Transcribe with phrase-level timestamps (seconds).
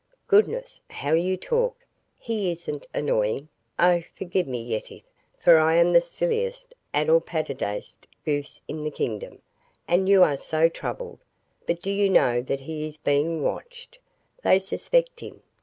[0.25, 1.85] "Goodness, how you talk!
[2.17, 3.49] He isn't annoying.
[3.77, 5.03] Oh, forgive me, Yetive,
[5.37, 9.43] for I am the silliest, addle patedest goose in the kingdom.
[9.87, 11.19] And you are so troubled.
[11.67, 13.99] But do you know that he is being watched?
[14.41, 15.43] They suspect him.